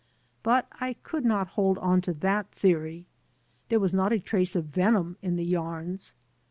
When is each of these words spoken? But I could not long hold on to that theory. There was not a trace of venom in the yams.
But 0.41 0.65
I 0.81 0.93
could 0.93 1.23
not 1.25 1.49
long 1.49 1.53
hold 1.53 1.77
on 1.77 2.01
to 2.01 2.13
that 2.15 2.49
theory. 2.51 3.05
There 3.69 3.79
was 3.79 3.93
not 3.93 4.11
a 4.11 4.17
trace 4.19 4.55
of 4.55 4.65
venom 4.65 5.15
in 5.21 5.35
the 5.35 5.45
yams. 5.45 6.15